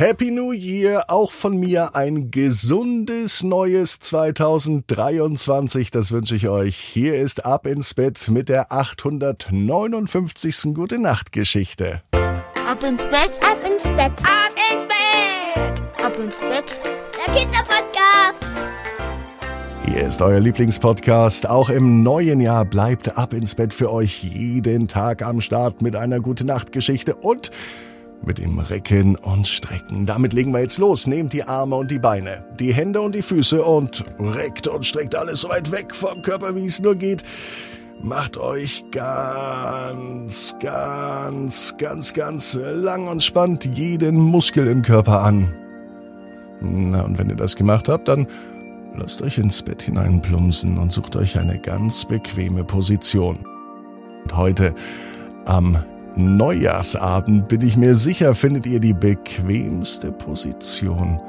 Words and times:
Happy 0.00 0.30
New 0.30 0.52
Year, 0.52 1.04
auch 1.08 1.30
von 1.30 1.60
mir 1.60 1.94
ein 1.94 2.30
gesundes 2.30 3.42
neues 3.42 4.00
2023, 4.00 5.90
das 5.90 6.10
wünsche 6.10 6.34
ich 6.34 6.48
euch. 6.48 6.78
Hier 6.78 7.16
ist 7.16 7.44
Ab 7.44 7.66
ins 7.66 7.92
Bett 7.92 8.30
mit 8.30 8.48
der 8.48 8.72
859. 8.72 10.72
Gute 10.72 10.98
Nacht 10.98 11.32
Geschichte. 11.32 12.00
Ab 12.12 12.82
ins 12.82 13.04
Bett, 13.08 13.38
ab 13.44 13.58
ins 13.62 13.82
Bett, 13.88 14.12
ab 14.22 14.54
ins 14.72 14.88
Bett, 14.88 15.82
ab 16.02 16.18
ins 16.18 16.40
Bett. 16.40 16.80
Der 17.26 17.34
Kinderpodcast. 17.34 18.46
Hier 19.84 20.00
ist 20.00 20.22
euer 20.22 20.40
Lieblingspodcast. 20.40 21.46
Auch 21.46 21.68
im 21.68 22.02
neuen 22.02 22.40
Jahr 22.40 22.64
bleibt 22.64 23.18
Ab 23.18 23.34
ins 23.34 23.54
Bett 23.54 23.74
für 23.74 23.92
euch 23.92 24.24
jeden 24.24 24.88
Tag 24.88 25.20
am 25.20 25.42
Start 25.42 25.82
mit 25.82 25.94
einer 25.94 26.20
Gute 26.20 26.46
Nacht 26.46 26.72
Geschichte 26.72 27.16
und 27.16 27.50
mit 28.22 28.38
dem 28.38 28.58
Recken 28.58 29.16
und 29.16 29.46
Strecken. 29.46 30.06
Damit 30.06 30.32
legen 30.32 30.52
wir 30.52 30.60
jetzt 30.60 30.78
los. 30.78 31.06
Nehmt 31.06 31.32
die 31.32 31.44
Arme 31.44 31.76
und 31.76 31.90
die 31.90 31.98
Beine, 31.98 32.44
die 32.58 32.74
Hände 32.74 33.00
und 33.00 33.14
die 33.14 33.22
Füße 33.22 33.62
und 33.62 34.04
reckt 34.18 34.66
und 34.68 34.84
streckt 34.84 35.14
alles 35.14 35.42
so 35.42 35.48
weit 35.48 35.70
weg 35.70 35.94
vom 35.94 36.22
Körper, 36.22 36.54
wie 36.54 36.66
es 36.66 36.80
nur 36.80 36.94
geht. 36.94 37.24
Macht 38.02 38.38
euch 38.38 38.84
ganz, 38.92 40.56
ganz, 40.60 41.76
ganz, 41.76 42.14
ganz 42.14 42.54
lang 42.54 43.08
und 43.08 43.22
spannt 43.22 43.76
jeden 43.76 44.16
Muskel 44.16 44.68
im 44.68 44.82
Körper 44.82 45.22
an. 45.22 45.54
Na, 46.60 47.02
und 47.02 47.18
wenn 47.18 47.28
ihr 47.28 47.36
das 47.36 47.56
gemacht 47.56 47.88
habt, 47.88 48.08
dann 48.08 48.26
lasst 48.96 49.22
euch 49.22 49.38
ins 49.38 49.62
Bett 49.62 49.82
hineinplumpsen 49.82 50.78
und 50.78 50.92
sucht 50.92 51.16
euch 51.16 51.38
eine 51.38 51.58
ganz 51.58 52.06
bequeme 52.06 52.64
Position. 52.64 53.44
Und 54.24 54.36
heute 54.36 54.74
am 55.44 55.76
Neujahrsabend 56.16 57.48
bin 57.48 57.60
ich 57.62 57.76
mir 57.76 57.94
sicher, 57.94 58.34
findet 58.34 58.66
ihr 58.66 58.80
die 58.80 58.92
bequemste 58.92 60.10
Position, 60.12 61.20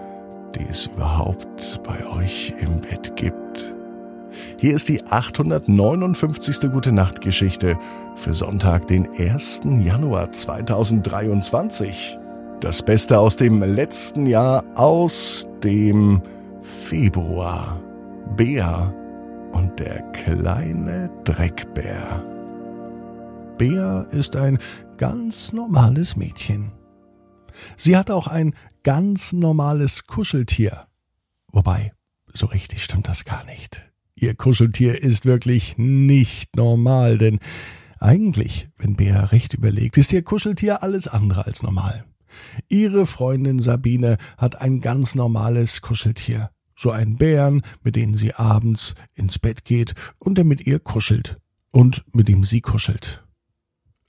die 0.55 0.66
es 0.70 0.88
überhaupt 0.88 1.81
bei 1.84 2.20
euch 2.20 2.54
im 2.60 2.82
Bett 2.82 3.15
gibt. 3.15 3.76
Hier 4.57 4.76
ist 4.76 4.90
die 4.90 5.04
859. 5.05 6.71
Gute 6.71 6.91
Nacht 6.91 7.21
Geschichte 7.21 7.77
für 8.15 8.34
Sonntag, 8.34 8.88
den 8.88 9.07
1. 9.18 9.62
Januar 9.84 10.32
2023. 10.32 12.18
Das 12.60 12.82
Beste 12.82 13.20
aus 13.20 13.38
dem 13.38 13.62
letzten 13.62 14.26
Jahr, 14.26 14.63
aus 14.76 15.48
dem 15.63 16.21
Februar. 16.62 17.79
Bea 18.35 18.93
und 19.51 19.79
der 19.79 20.01
kleine 20.13 21.10
Dreckbär. 21.23 22.23
Bea 23.62 24.01
ist 24.09 24.35
ein 24.35 24.57
ganz 24.98 25.54
normales 25.54 26.15
Mädchen. 26.15 26.71
Sie 27.77 27.95
hat 27.95 28.09
auch 28.09 28.26
ein 28.26 28.55
ganz 28.81 29.34
normales 29.34 30.07
Kuscheltier. 30.07 30.87
Wobei, 31.51 31.93
so 32.34 32.48
richtig 32.48 32.84
stimmt 32.84 33.07
das 33.07 33.23
gar 33.23 33.45
nicht. 33.45 33.91
Ihr 34.15 34.34
Kuscheltier 34.34 34.99
ist 35.04 35.27
wirklich 35.27 35.77
nicht 35.77 36.55
normal, 36.55 37.20
denn 37.20 37.37
eigentlich, 37.99 38.67
wenn 38.79 38.95
Bea 38.95 39.26
recht 39.26 39.54
überlegt, 39.54 39.95
ist 39.99 40.12
ihr 40.12 40.23
Kuscheltier 40.23 40.82
alles 40.82 41.07
andere 41.07 41.45
als 41.45 41.62
normal. 41.62 42.05
Ihre 42.67 43.05
Freundin 43.05 43.59
Sabine 43.59 44.17
hat 44.39 44.59
ein 44.59 44.82
ganz 44.82 45.13
normales 45.13 45.84
Kuscheltier. 45.84 46.49
So 46.76 46.89
einen 46.89 47.15
Bären, 47.15 47.62
mit 47.84 47.95
dem 47.95 48.17
sie 48.17 48.34
abends 48.34 48.95
ins 49.13 49.37
Bett 49.37 49.65
geht 49.65 49.93
und 50.17 50.39
der 50.39 50.45
mit 50.45 50.65
ihr 50.65 50.79
kuschelt. 50.79 51.37
Und 51.71 52.04
mit 52.12 52.27
dem 52.27 52.43
sie 52.43 52.62
kuschelt. 52.62 53.23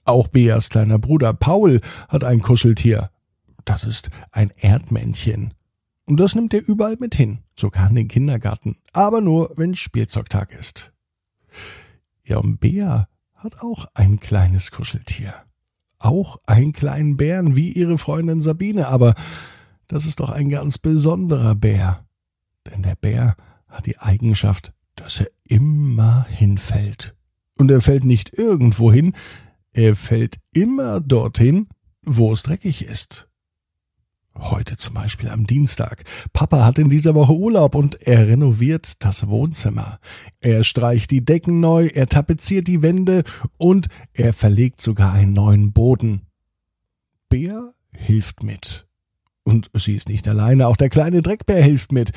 Auch 0.05 0.29
Beas 0.29 0.69
kleiner 0.69 0.99
Bruder 0.99 1.33
Paul 1.33 1.81
hat 2.09 2.25
ein 2.25 2.43
Kuscheltier. 2.43 3.11
Das 3.65 3.85
ist 3.85 4.11
ein 4.33 4.53
Erdmännchen. 4.57 5.55
Und 6.05 6.19
das 6.19 6.35
nimmt 6.35 6.53
er 6.53 6.67
überall 6.67 6.97
mit 6.99 7.15
hin, 7.15 7.39
sogar 7.57 7.89
in 7.89 7.95
den 7.95 8.09
Kindergarten, 8.09 8.77
aber 8.93 9.21
nur, 9.21 9.53
wenn 9.57 9.75
Spielzeugtag 9.75 10.53
ist. 10.53 10.93
Ja, 12.25 12.39
und 12.39 12.59
Bea 12.59 13.09
hat 13.35 13.63
auch 13.63 13.87
ein 13.95 14.19
kleines 14.19 14.73
Kuscheltier. 14.73 15.33
Auch 15.99 16.39
einen 16.47 16.73
kleinen 16.73 17.17
Bären 17.17 17.55
wie 17.55 17.71
ihre 17.71 17.99
Freundin 17.99 18.41
Sabine, 18.41 18.89
aber 18.89 19.15
das 19.87 20.05
ist 20.05 20.21
doch 20.21 20.31
ein 20.31 20.49
ganz 20.49 20.79
besonderer 20.79 21.55
Bär. 21.55 22.05
Denn 22.67 22.83
der 22.83 22.97
Bär 22.97 23.37
hat 23.69 23.87
die 23.87 23.99
Eigenschaft, 23.99 24.73
dass 24.97 25.21
er 25.21 25.29
immer 25.49 26.27
hinfällt. 26.29 27.15
Und 27.59 27.71
er 27.71 27.81
fällt 27.81 28.05
nicht 28.05 28.37
irgendwo 28.37 28.93
hin, 28.93 29.15
er 29.73 29.97
fällt 29.97 30.39
immer 30.53 31.01
dorthin, 31.01 31.69
wo 32.03 32.33
es 32.33 32.43
dreckig 32.43 32.85
ist. 32.85 33.29
Heute 34.35 34.79
zum 34.79 34.95
Beispiel 34.95 35.29
am 35.29 35.47
Dienstag. 35.47 36.05
Papa 36.33 36.65
hat 36.65 36.79
in 36.79 36.89
dieser 36.89 37.15
Woche 37.15 37.35
Urlaub 37.35 37.75
und 37.75 38.01
er 38.01 38.29
renoviert 38.29 38.95
das 39.01 39.29
Wohnzimmer. 39.29 39.99
Er 40.41 40.65
streicht 40.65 41.11
die 41.11 41.25
Decken 41.25 41.61
neu, 41.61 41.89
er 41.89 42.07
tapeziert 42.07 42.67
die 42.67 42.81
Wände 42.81 43.25
und 43.59 43.89
er 44.15 44.33
verlegt 44.33 44.81
sogar 44.81 45.13
einen 45.13 45.35
neuen 45.35 45.73
Boden. 45.73 46.23
Bär 47.29 47.73
hilft 47.95 48.43
mit. 48.43 48.87
Und 49.45 49.71
sie 49.75 49.97
ist 49.97 50.09
nicht 50.09 50.27
alleine, 50.27 50.67
auch 50.67 50.77
der 50.77 50.89
kleine 50.89 51.21
Dreckbär 51.21 51.63
hilft 51.63 51.93
mit. 51.93 52.13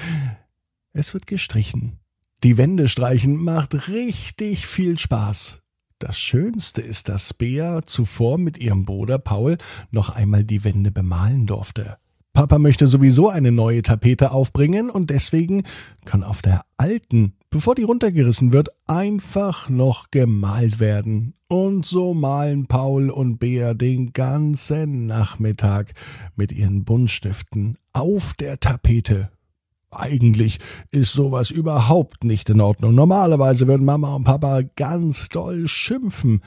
Es 0.93 1.13
wird 1.13 1.27
gestrichen. 1.27 1.99
Die 2.43 2.57
Wände 2.57 2.87
streichen 2.87 3.35
macht 3.35 3.89
richtig 3.89 4.67
viel 4.67 4.97
Spaß. 4.97 5.61
Das 5.99 6.19
Schönste 6.19 6.81
ist, 6.81 7.07
dass 7.07 7.33
Bea 7.33 7.81
zuvor 7.85 8.37
mit 8.37 8.57
ihrem 8.57 8.83
Bruder 8.83 9.17
Paul 9.17 9.57
noch 9.91 10.09
einmal 10.09 10.43
die 10.43 10.63
Wände 10.65 10.91
bemalen 10.91 11.45
durfte. 11.45 11.97
Papa 12.33 12.59
möchte 12.59 12.85
sowieso 12.85 13.29
eine 13.29 13.53
neue 13.53 13.81
Tapete 13.81 14.31
aufbringen 14.31 14.89
und 14.89 15.09
deswegen 15.09 15.63
kann 16.03 16.21
auf 16.21 16.41
der 16.41 16.63
alten, 16.75 17.37
bevor 17.49 17.75
die 17.75 17.83
runtergerissen 17.83 18.51
wird, 18.51 18.67
einfach 18.87 19.69
noch 19.69 20.11
gemalt 20.11 20.81
werden. 20.81 21.33
Und 21.47 21.85
so 21.85 22.13
malen 22.13 22.67
Paul 22.67 23.09
und 23.09 23.37
Bea 23.37 23.73
den 23.73 24.11
ganzen 24.11 25.05
Nachmittag 25.05 25.93
mit 26.35 26.51
ihren 26.51 26.83
Buntstiften 26.83 27.77
auf 27.93 28.33
der 28.33 28.59
Tapete 28.59 29.31
eigentlich 29.95 30.59
ist 30.91 31.13
sowas 31.13 31.51
überhaupt 31.51 32.23
nicht 32.23 32.49
in 32.49 32.61
Ordnung. 32.61 32.95
Normalerweise 32.95 33.67
würden 33.67 33.85
Mama 33.85 34.15
und 34.15 34.23
Papa 34.23 34.61
ganz 34.75 35.29
doll 35.29 35.67
schimpfen. 35.67 36.41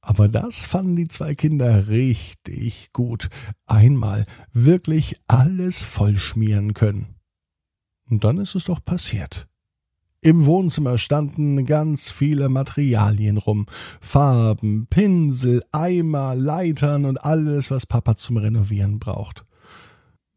Aber 0.00 0.28
das 0.28 0.58
fanden 0.58 0.96
die 0.96 1.08
zwei 1.08 1.34
Kinder 1.34 1.88
richtig 1.88 2.90
gut. 2.92 3.30
Einmal 3.66 4.26
wirklich 4.52 5.14
alles 5.28 5.82
vollschmieren 5.82 6.74
können. 6.74 7.14
Und 8.10 8.24
dann 8.24 8.38
ist 8.38 8.54
es 8.54 8.64
doch 8.64 8.84
passiert. 8.84 9.48
Im 10.20 10.46
Wohnzimmer 10.46 10.96
standen 10.96 11.66
ganz 11.66 12.10
viele 12.10 12.48
Materialien 12.48 13.36
rum. 13.36 13.66
Farben, 14.00 14.86
Pinsel, 14.88 15.62
Eimer, 15.70 16.34
Leitern 16.34 17.04
und 17.04 17.22
alles, 17.24 17.70
was 17.70 17.84
Papa 17.86 18.16
zum 18.16 18.38
Renovieren 18.38 18.98
braucht. 18.98 19.44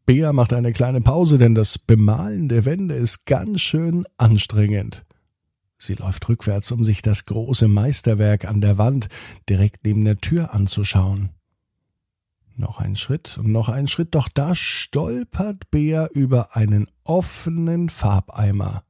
Bea 0.08 0.32
macht 0.32 0.54
eine 0.54 0.72
kleine 0.72 1.02
Pause, 1.02 1.36
denn 1.36 1.54
das 1.54 1.78
Bemalen 1.78 2.48
der 2.48 2.64
Wände 2.64 2.94
ist 2.94 3.26
ganz 3.26 3.60
schön 3.60 4.06
anstrengend. 4.16 5.04
Sie 5.76 5.96
läuft 5.96 6.26
rückwärts, 6.30 6.72
um 6.72 6.82
sich 6.82 7.02
das 7.02 7.26
große 7.26 7.68
Meisterwerk 7.68 8.46
an 8.46 8.62
der 8.62 8.78
Wand 8.78 9.08
direkt 9.50 9.84
neben 9.84 10.06
der 10.06 10.16
Tür 10.16 10.54
anzuschauen. 10.54 11.34
Noch 12.56 12.80
ein 12.80 12.96
Schritt 12.96 13.36
und 13.36 13.52
noch 13.52 13.68
ein 13.68 13.86
Schritt, 13.86 14.14
doch 14.14 14.30
da 14.32 14.54
stolpert 14.54 15.70
Bea 15.70 16.06
über 16.06 16.56
einen 16.56 16.86
offenen 17.04 17.90
Farbeimer. 17.90 18.84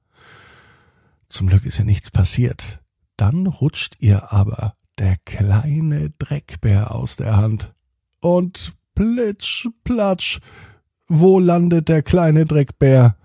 Zum 1.28 1.48
Glück 1.48 1.66
ist 1.66 1.80
ihr 1.80 1.84
nichts 1.84 2.12
passiert. 2.12 2.80
Dann 3.16 3.48
rutscht 3.48 3.96
ihr 3.98 4.32
aber 4.32 4.76
der 5.00 5.16
kleine 5.24 6.10
Dreckbär 6.10 6.94
aus 6.94 7.16
der 7.16 7.36
Hand. 7.36 7.70
Und 8.20 8.72
plitsch, 8.94 9.66
platsch, 9.82 10.38
wo 11.08 11.38
landet 11.38 11.88
der 11.88 12.02
kleine 12.02 12.44
Dreckbär? 12.44 13.16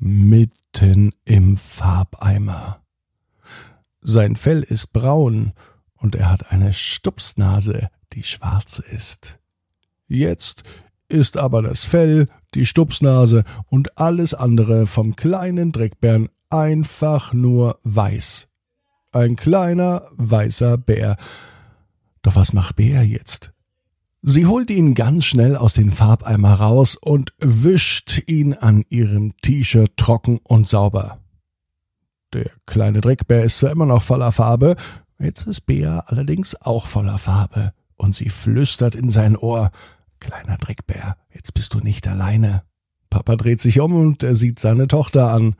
Mitten 0.00 1.12
im 1.24 1.56
Farbeimer. 1.56 2.82
Sein 4.00 4.36
Fell 4.36 4.62
ist 4.62 4.92
braun 4.92 5.52
und 5.96 6.14
er 6.14 6.30
hat 6.30 6.52
eine 6.52 6.72
Stupsnase, 6.72 7.88
die 8.12 8.22
schwarz 8.22 8.78
ist. 8.78 9.38
Jetzt 10.06 10.62
ist 11.08 11.36
aber 11.36 11.62
das 11.62 11.84
Fell, 11.84 12.28
die 12.54 12.66
Stupsnase 12.66 13.44
und 13.66 13.98
alles 13.98 14.34
andere 14.34 14.86
vom 14.86 15.16
kleinen 15.16 15.72
Dreckbären 15.72 16.28
einfach 16.50 17.32
nur 17.32 17.78
weiß. 17.82 18.48
Ein 19.12 19.36
kleiner 19.36 20.02
weißer 20.12 20.78
Bär. 20.78 21.16
Doch 22.22 22.36
was 22.36 22.52
macht 22.52 22.76
Bär 22.76 23.02
jetzt? 23.04 23.52
Sie 24.22 24.46
holt 24.46 24.70
ihn 24.70 24.94
ganz 24.94 25.26
schnell 25.26 25.56
aus 25.56 25.74
den 25.74 25.90
Farbeimer 25.90 26.54
raus 26.54 26.96
und 26.96 27.32
wischt 27.38 28.22
ihn 28.26 28.52
an 28.52 28.84
ihrem 28.88 29.36
T-Shirt 29.36 29.96
trocken 29.96 30.40
und 30.42 30.68
sauber. 30.68 31.20
Der 32.32 32.50
kleine 32.66 33.00
Dreckbär 33.00 33.44
ist 33.44 33.58
zwar 33.58 33.70
immer 33.70 33.86
noch 33.86 34.02
voller 34.02 34.32
Farbe, 34.32 34.76
jetzt 35.18 35.46
ist 35.46 35.62
Bea 35.62 36.00
allerdings 36.06 36.60
auch 36.60 36.86
voller 36.86 37.18
Farbe, 37.18 37.72
und 37.94 38.14
sie 38.14 38.28
flüstert 38.28 38.94
in 38.94 39.08
sein 39.08 39.36
Ohr 39.36 39.70
Kleiner 40.20 40.58
Dreckbär, 40.58 41.16
jetzt 41.32 41.54
bist 41.54 41.74
du 41.74 41.78
nicht 41.78 42.08
alleine. 42.08 42.64
Papa 43.10 43.36
dreht 43.36 43.60
sich 43.60 43.80
um 43.80 43.94
und 43.94 44.22
er 44.22 44.34
sieht 44.34 44.58
seine 44.58 44.88
Tochter 44.88 45.32
an 45.32 45.54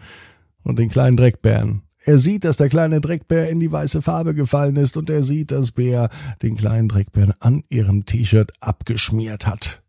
und 0.65 0.79
den 0.79 0.89
kleinen 0.89 1.17
Dreckbären. 1.17 1.83
Er 2.09 2.19
sieht, 2.19 2.47
dass 2.47 2.57
der 2.57 2.71
kleine 2.71 3.03
Dreckbär 3.03 3.51
in 3.51 3.61
die 3.61 3.71
weiße 3.71 4.01
Farbe 4.01 4.33
gefallen 4.33 4.77
ist 4.77 4.97
und 4.97 5.11
er 5.11 5.23
sieht, 5.23 5.51
dass 5.51 5.73
Bär 5.73 6.09
den 6.41 6.57
kleinen 6.57 6.89
Dreckbären 6.89 7.35
an 7.39 7.65
ihrem 7.69 8.07
T-Shirt 8.07 8.51
abgeschmiert 8.61 9.47
hat. 9.47 9.83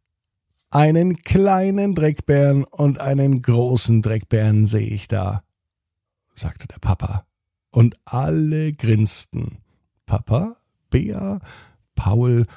Einen 0.69 1.23
kleinen 1.23 1.95
Dreckbären 1.95 2.65
und 2.65 2.99
einen 2.99 3.41
großen 3.41 4.01
Dreckbären 4.01 4.65
sehe 4.65 4.89
ich 4.89 5.07
da, 5.07 5.43
sagte 6.35 6.67
der 6.67 6.79
Papa. 6.79 7.25
Und 7.71 7.95
alle 8.03 8.73
grinsten. 8.73 9.59
Papa, 10.05 10.57
Bär, 10.89 11.39
Paul 11.95 12.47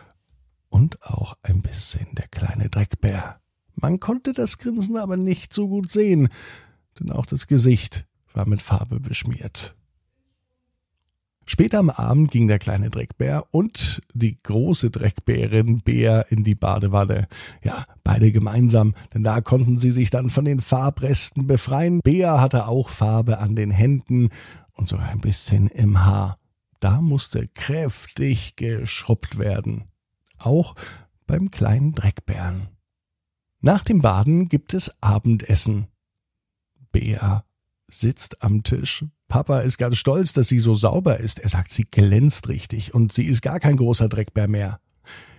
und 0.70 1.00
auch 1.02 1.36
ein 1.44 1.62
bisschen 1.62 2.08
der 2.16 2.26
kleine 2.26 2.68
Dreckbär. 2.68 3.38
Man 3.76 4.00
konnte 4.00 4.32
das 4.32 4.58
Grinsen 4.58 4.96
aber 4.96 5.16
nicht 5.16 5.54
so 5.54 5.68
gut 5.68 5.88
sehen, 5.88 6.30
denn 6.98 7.12
auch 7.12 7.26
das 7.26 7.46
Gesicht 7.46 8.08
war 8.34 8.48
mit 8.48 8.62
Farbe 8.62 9.00
beschmiert. 9.00 9.76
Später 11.44 11.80
am 11.80 11.90
Abend 11.90 12.30
ging 12.30 12.46
der 12.46 12.58
kleine 12.58 12.88
Dreckbär 12.88 13.44
und 13.50 14.00
die 14.14 14.40
große 14.42 14.90
Dreckbärin 14.90 15.78
Bär 15.78 16.26
in 16.30 16.44
die 16.44 16.54
Badewanne. 16.54 17.26
Ja, 17.64 17.84
beide 18.04 18.30
gemeinsam, 18.30 18.94
denn 19.12 19.24
da 19.24 19.40
konnten 19.40 19.78
sie 19.78 19.90
sich 19.90 20.10
dann 20.10 20.30
von 20.30 20.44
den 20.44 20.60
Farbresten 20.60 21.46
befreien. 21.46 22.00
Bär 22.00 22.40
hatte 22.40 22.68
auch 22.68 22.88
Farbe 22.88 23.38
an 23.38 23.56
den 23.56 23.70
Händen 23.70 24.28
und 24.74 24.88
sogar 24.88 25.08
ein 25.08 25.20
bisschen 25.20 25.66
im 25.66 26.04
Haar. 26.04 26.38
Da 26.78 27.00
musste 27.00 27.48
kräftig 27.48 28.56
geschrubbt 28.56 29.38
werden. 29.38 29.84
Auch 30.38 30.74
beim 31.26 31.50
kleinen 31.50 31.92
Dreckbären. 31.94 32.68
Nach 33.60 33.84
dem 33.84 34.00
Baden 34.00 34.48
gibt 34.48 34.74
es 34.74 34.92
Abendessen. 35.00 35.86
Bär 36.92 37.44
sitzt 37.92 38.42
am 38.42 38.62
Tisch. 38.62 39.04
Papa 39.28 39.60
ist 39.60 39.78
ganz 39.78 39.96
stolz, 39.96 40.32
dass 40.32 40.48
sie 40.48 40.58
so 40.58 40.74
sauber 40.74 41.18
ist. 41.18 41.38
Er 41.38 41.48
sagt, 41.48 41.72
sie 41.72 41.84
glänzt 41.84 42.48
richtig 42.48 42.94
und 42.94 43.12
sie 43.12 43.24
ist 43.24 43.42
gar 43.42 43.60
kein 43.60 43.76
großer 43.76 44.08
Dreckbär 44.08 44.48
mehr. 44.48 44.80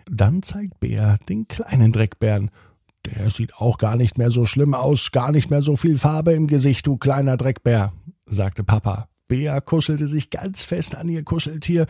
Dann 0.09 0.41
zeigt 0.43 0.79
Bär 0.79 1.17
den 1.29 1.47
kleinen 1.47 1.91
Dreckbären. 1.91 2.51
Der 3.05 3.29
sieht 3.29 3.55
auch 3.55 3.77
gar 3.77 3.95
nicht 3.95 4.17
mehr 4.17 4.31
so 4.31 4.45
schlimm 4.45 4.73
aus, 4.73 5.11
gar 5.11 5.31
nicht 5.31 5.49
mehr 5.49 5.61
so 5.61 5.75
viel 5.75 5.97
Farbe 5.97 6.33
im 6.33 6.47
Gesicht, 6.47 6.87
du 6.87 6.97
kleiner 6.97 7.37
Dreckbär, 7.37 7.93
sagte 8.25 8.63
Papa. 8.63 9.09
Bär 9.27 9.61
kuschelte 9.61 10.07
sich 10.07 10.29
ganz 10.29 10.63
fest 10.63 10.95
an 10.95 11.09
ihr 11.09 11.23
Kuscheltier 11.23 11.85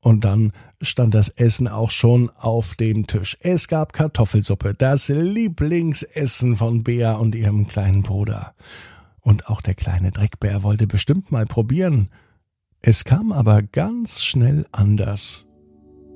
und 0.00 0.24
dann 0.24 0.52
stand 0.80 1.14
das 1.14 1.28
Essen 1.28 1.68
auch 1.68 1.90
schon 1.90 2.30
auf 2.30 2.74
dem 2.74 3.06
Tisch. 3.06 3.36
Es 3.40 3.68
gab 3.68 3.92
Kartoffelsuppe, 3.92 4.72
das 4.76 5.08
Lieblingsessen 5.08 6.56
von 6.56 6.82
Bea 6.82 7.14
und 7.14 7.34
ihrem 7.34 7.68
kleinen 7.68 8.02
Bruder. 8.02 8.54
Und 9.22 9.48
auch 9.48 9.60
der 9.60 9.74
kleine 9.74 10.10
Dreckbär 10.10 10.62
wollte 10.62 10.86
bestimmt 10.86 11.30
mal 11.30 11.46
probieren. 11.46 12.08
Es 12.80 13.04
kam 13.04 13.30
aber 13.30 13.62
ganz 13.62 14.22
schnell 14.22 14.66
anders. 14.72 15.46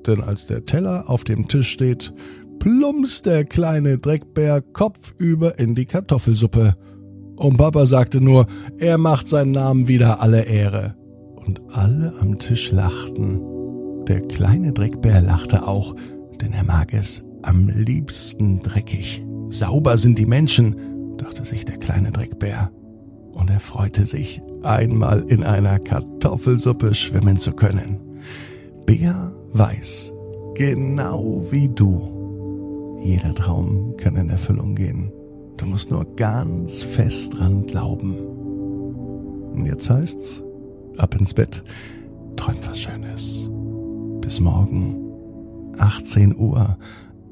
Denn 0.05 0.21
als 0.21 0.45
der 0.45 0.65
Teller 0.65 1.09
auf 1.09 1.23
dem 1.23 1.47
Tisch 1.47 1.69
steht, 1.69 2.13
plumpst 2.59 3.25
der 3.25 3.45
kleine 3.45 3.97
Dreckbär 3.97 4.61
kopfüber 4.61 5.57
in 5.57 5.73
die 5.73 5.85
Kartoffelsuppe. 5.85 6.75
Und 7.37 7.57
Papa 7.57 7.85
sagte 7.85 8.19
nur, 8.19 8.47
er 8.77 8.97
macht 8.97 9.29
seinen 9.29 9.51
Namen 9.51 9.87
wieder 9.87 10.21
alle 10.21 10.43
Ehre. 10.43 10.95
Und 11.35 11.61
alle 11.73 12.13
am 12.19 12.39
Tisch 12.39 12.71
lachten. 12.71 13.41
Der 14.05 14.21
kleine 14.21 14.73
Dreckbär 14.73 15.21
lachte 15.21 15.65
auch, 15.65 15.95
denn 16.41 16.51
er 16.51 16.63
mag 16.63 16.93
es 16.93 17.23
am 17.43 17.69
liebsten 17.69 18.59
dreckig. 18.59 19.23
Sauber 19.47 19.95
sind 19.95 20.19
die 20.19 20.25
Menschen, 20.25 21.15
dachte 21.17 21.45
sich 21.45 21.63
der 21.63 21.77
kleine 21.77 22.11
Dreckbär 22.11 22.71
und 23.37 23.49
er 23.49 23.59
freute 23.59 24.05
sich, 24.05 24.41
einmal 24.63 25.23
in 25.27 25.43
einer 25.43 25.79
Kartoffelsuppe 25.79 26.93
schwimmen 26.93 27.37
zu 27.37 27.53
können. 27.53 27.99
Bär 28.85 29.31
weiß, 29.53 30.13
genau 30.55 31.43
wie 31.51 31.69
du, 31.69 32.97
jeder 33.03 33.33
Traum 33.35 33.95
kann 33.97 34.15
in 34.15 34.29
Erfüllung 34.29 34.75
gehen. 34.75 35.11
Du 35.57 35.65
musst 35.65 35.91
nur 35.91 36.05
ganz 36.15 36.83
fest 36.83 37.37
dran 37.37 37.65
glauben. 37.65 38.15
Und 39.53 39.65
jetzt 39.65 39.89
heißt's, 39.89 40.43
ab 40.97 41.15
ins 41.15 41.33
Bett, 41.33 41.63
träum 42.35 42.57
was 42.67 42.79
Schönes. 42.79 43.49
Bis 44.21 44.39
morgen, 44.39 44.97
18 45.77 46.35
Uhr, 46.35 46.77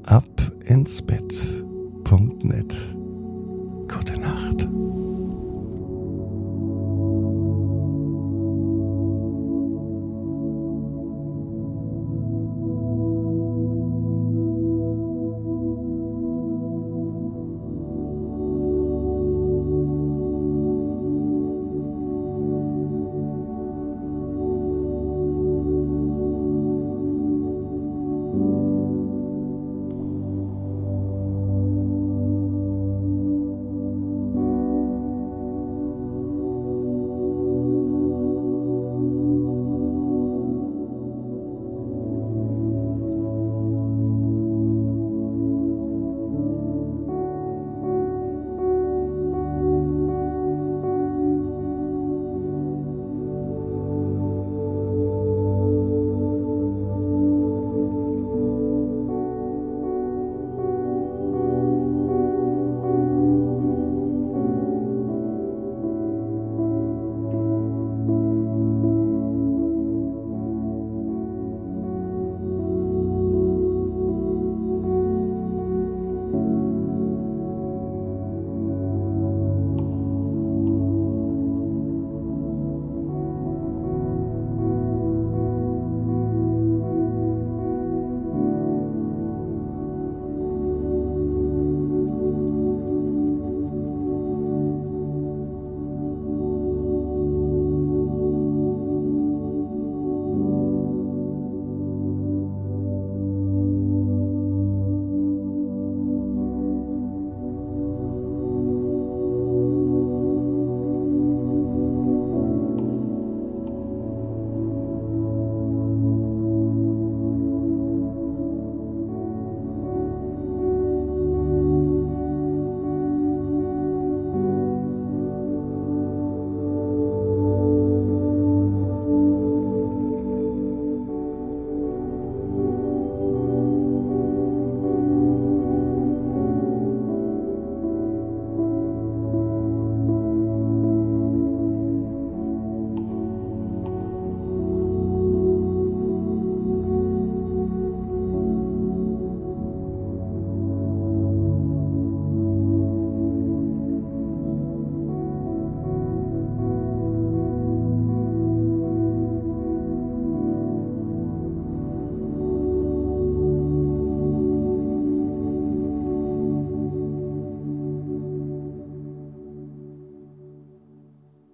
ab 0.04 0.52
ins 0.64 1.02
Bett.net. 1.02 2.74
Gute 3.88 4.20
Nacht. 4.20 4.68